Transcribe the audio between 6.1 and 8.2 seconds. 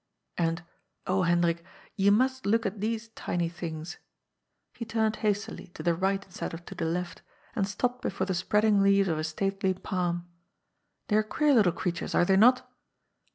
instead of to the left, and stopped